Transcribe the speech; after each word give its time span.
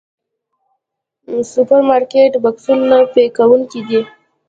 سوپرمارکېټ 1.53 2.33
بکسونو 2.43 2.99
پيک 3.13 3.29
کوونکي 3.37 3.81
دي. 3.87 4.01